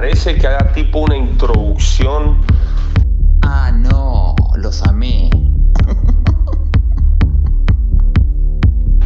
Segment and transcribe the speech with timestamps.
[0.00, 2.40] parece que haga tipo una introducción?
[3.42, 5.28] Ah, no, los amé.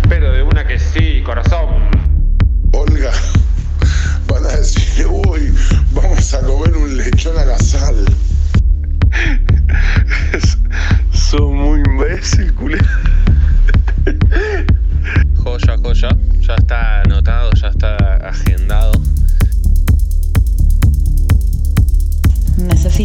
[0.08, 1.67] Pero de una que sí, corazón.
[2.74, 3.10] Olga,
[4.28, 5.53] van a decir, uy,
[5.90, 7.97] vamos a comer un lechón a la sal.
[11.11, 12.79] Son muy imbécil, culé.
[15.42, 16.09] Joya, joya.
[16.38, 16.94] Ya está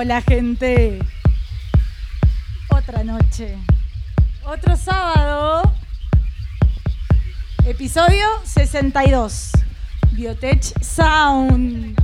[0.00, 1.00] Hola gente.
[2.68, 3.58] Otra noche.
[4.44, 5.72] Otro sábado.
[7.66, 9.50] Episodio 62.
[10.12, 11.98] Biotech Sound.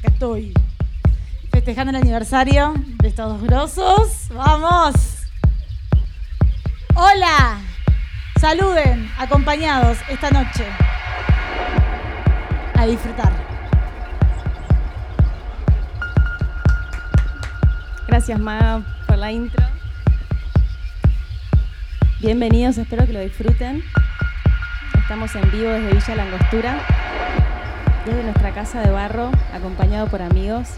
[0.00, 0.52] Acá estoy.
[1.50, 4.28] Festejando el aniversario de estos dos grosos.
[4.34, 4.94] ¡Vamos!
[6.94, 7.58] Hola.
[8.38, 10.66] Saluden, acompañados esta noche.
[12.74, 13.41] A disfrutar.
[18.12, 19.64] Gracias, Ma, por la intro.
[22.20, 23.82] Bienvenidos, espero que lo disfruten.
[24.98, 26.78] Estamos en vivo desde Villa Langostura,
[28.04, 30.68] desde nuestra casa de barro, acompañado por amigos.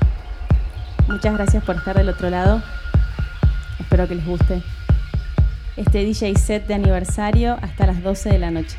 [1.09, 2.63] Muchas gracias por estar del otro lado.
[3.81, 4.63] Espero que les guste.
[5.77, 8.77] Este DJ set de aniversario hasta las 12 de la noche.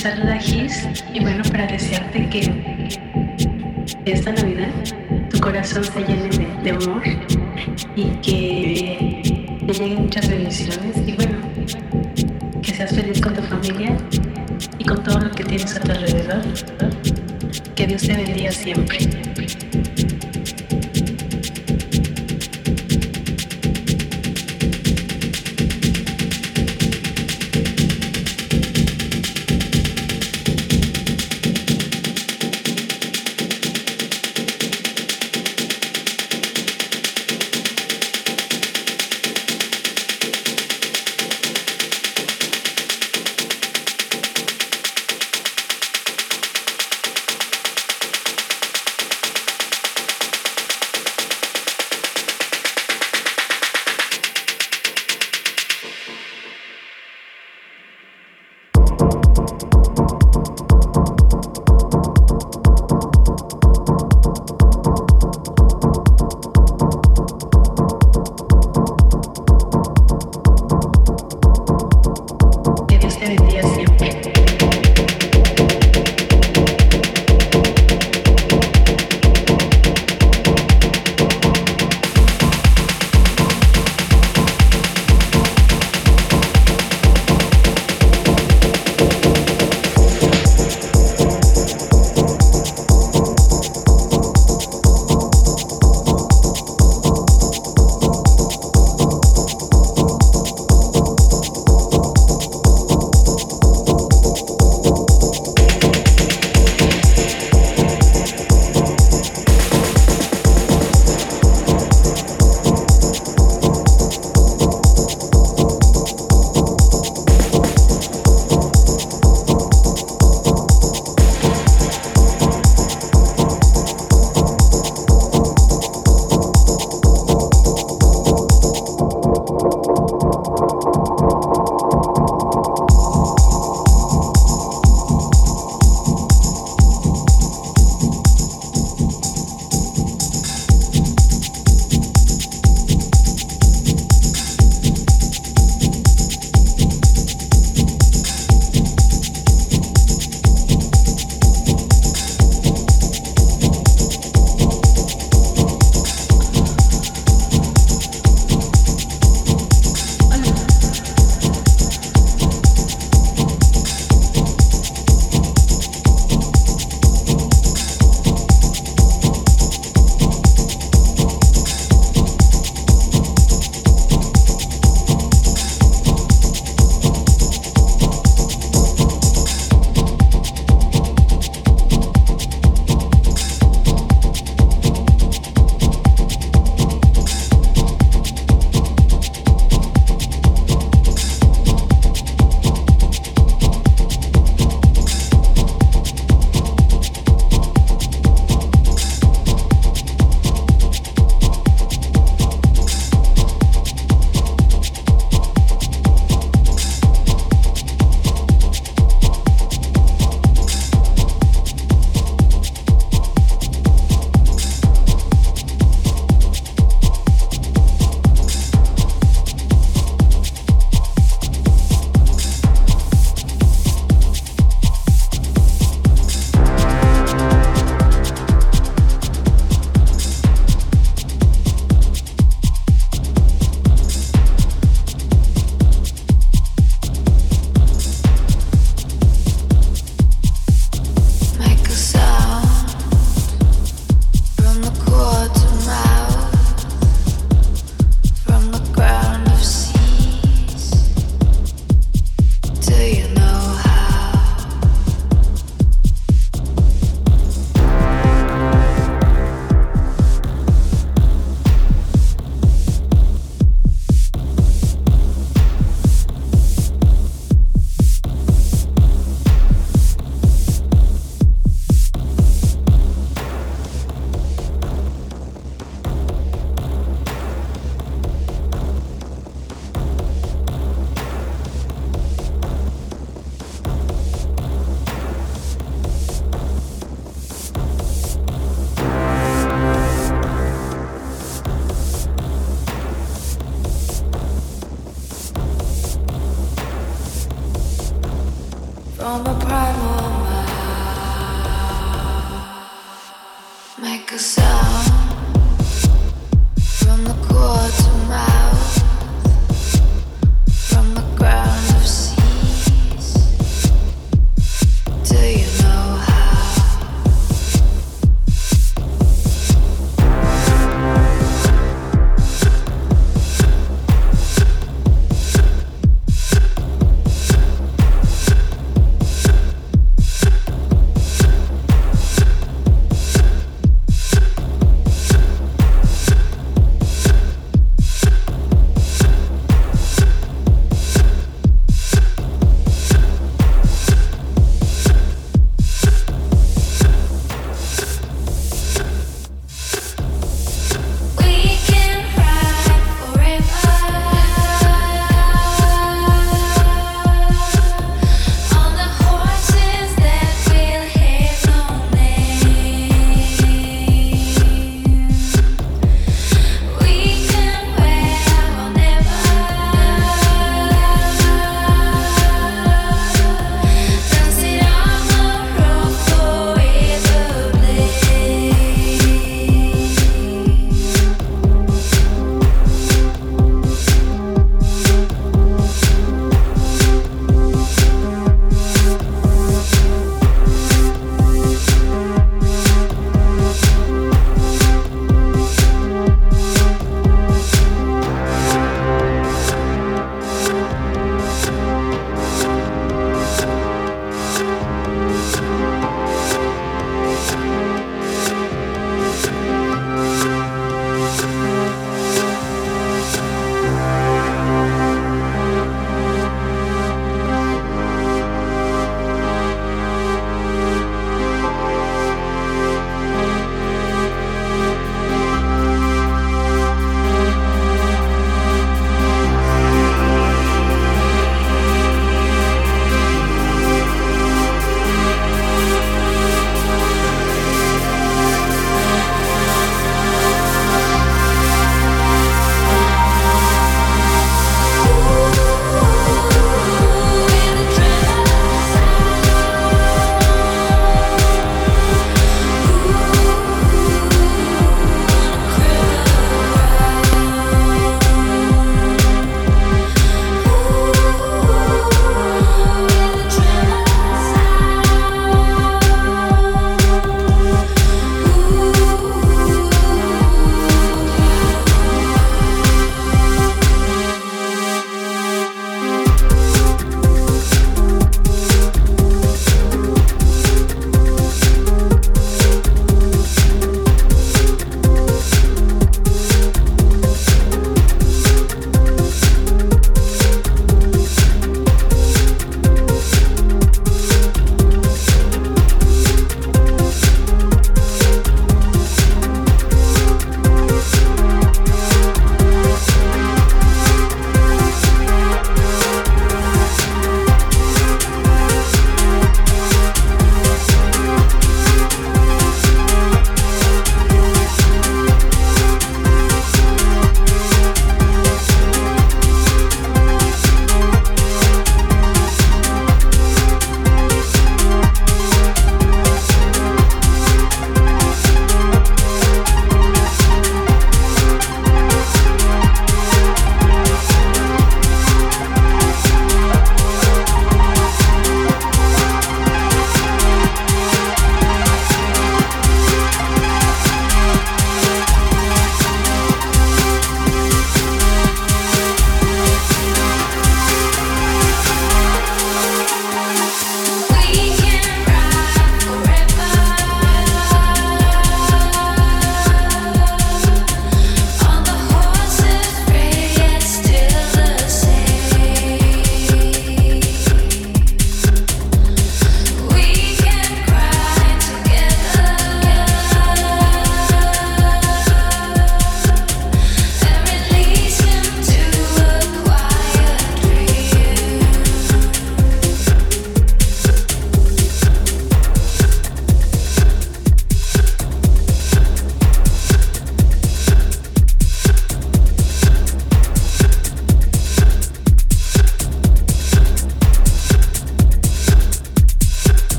[0.00, 2.40] saluda Gis y bueno, para desearte que
[4.06, 4.70] esta Navidad
[5.28, 6.00] tu corazón se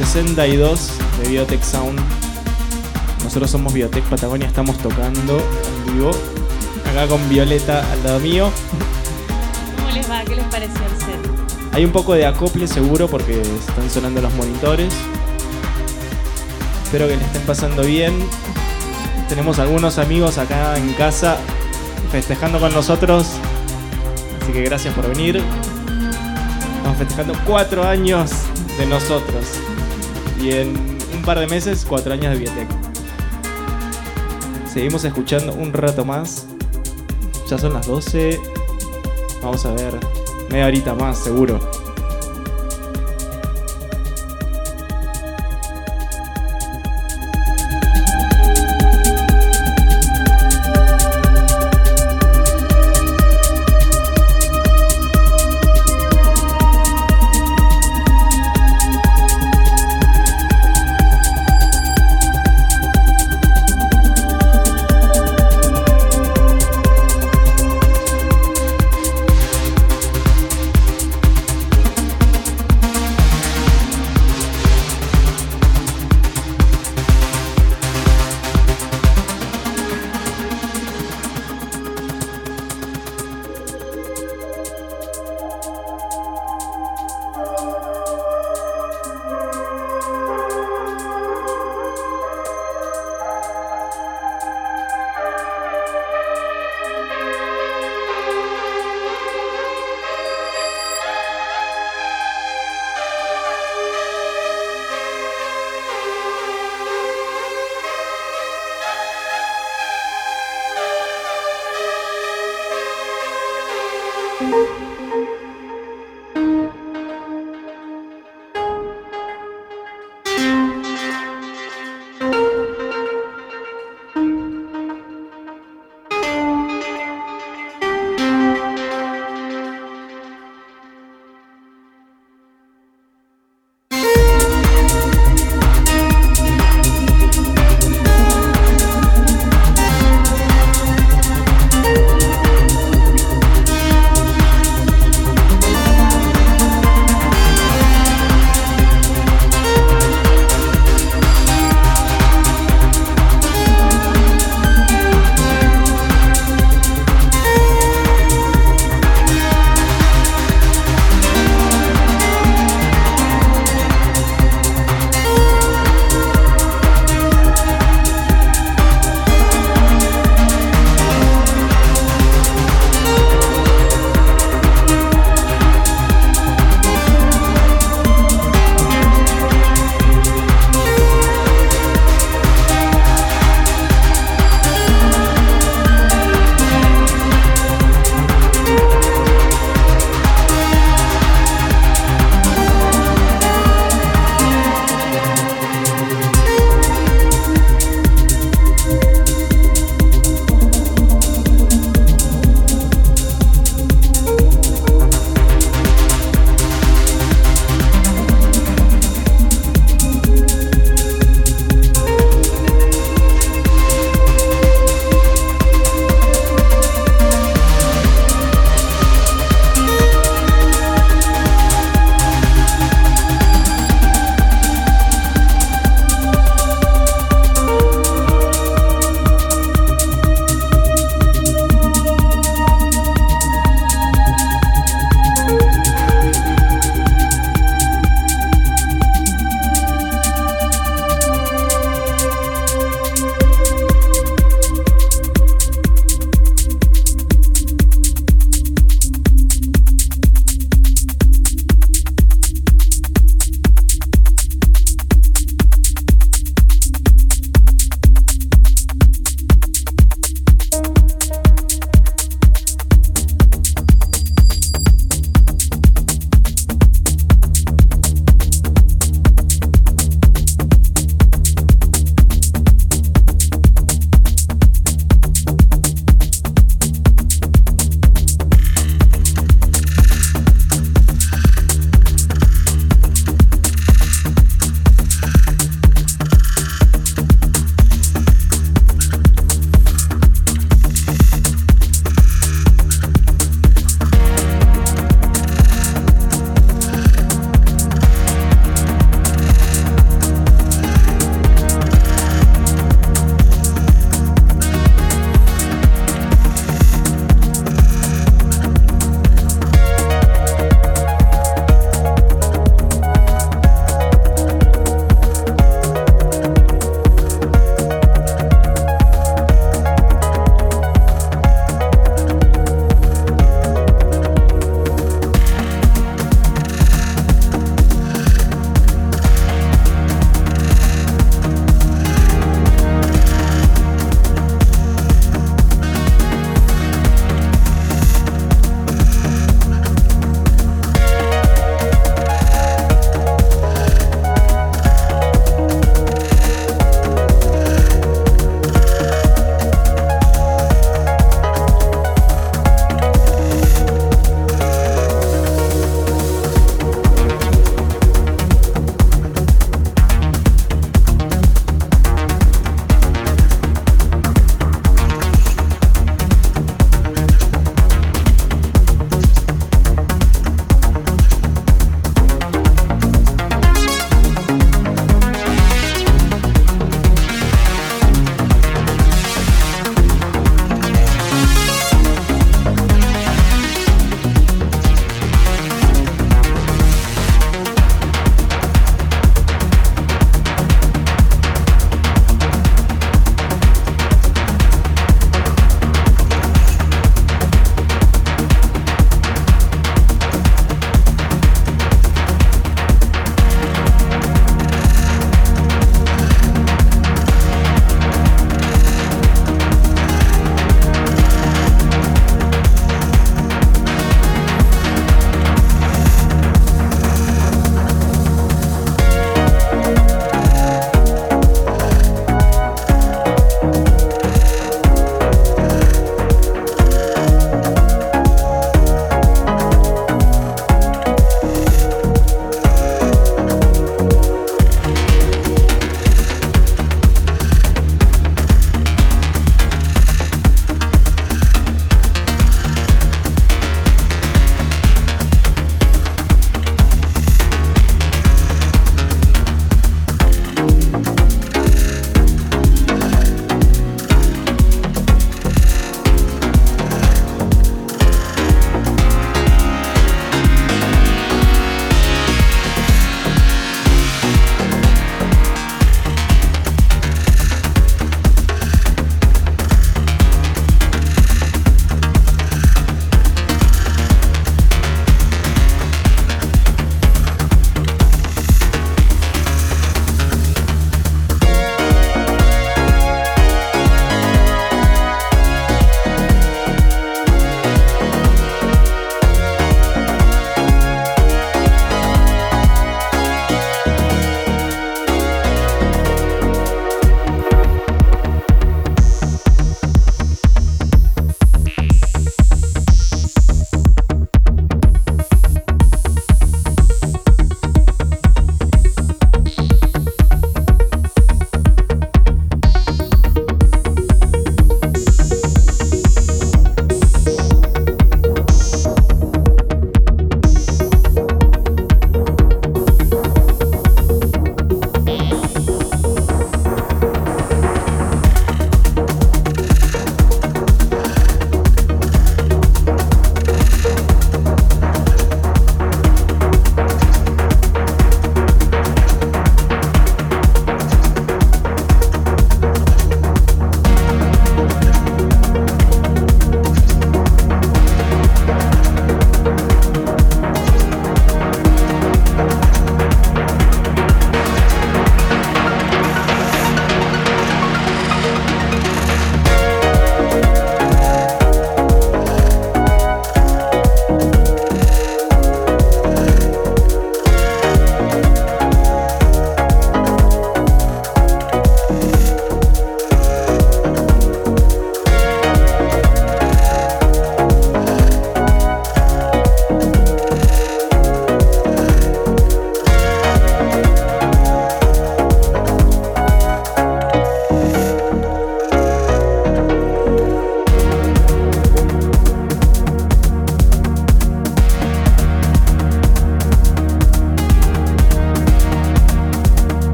[0.00, 2.00] 62 de Biotech Sound.
[3.22, 6.10] Nosotros somos Biotech Patagonia, estamos tocando en vivo.
[6.90, 8.50] Acá con Violeta al lado mío.
[9.76, 10.24] ¿Cómo les va?
[10.24, 11.74] ¿Qué les pareció el set?
[11.74, 14.90] Hay un poco de acople seguro porque están sonando los monitores.
[16.84, 18.14] Espero que le estén pasando bien.
[19.28, 21.36] Tenemos algunos amigos acá en casa
[22.10, 23.32] festejando con nosotros.
[24.40, 25.42] Así que gracias por venir.
[26.78, 28.30] Estamos festejando cuatro años
[28.78, 29.60] de nosotros.
[30.40, 30.68] Y en
[31.14, 32.68] un par de meses, cuatro años de Biotech.
[34.72, 36.46] Seguimos escuchando un rato más.
[37.48, 38.40] Ya son las 12.
[39.42, 39.98] Vamos a ver.
[40.50, 41.79] Media horita más, seguro.